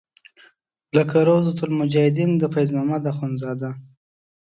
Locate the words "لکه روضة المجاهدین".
0.95-2.31